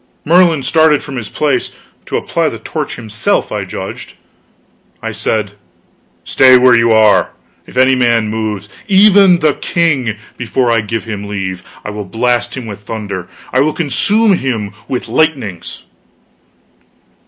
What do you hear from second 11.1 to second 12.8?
leave, I will blast him with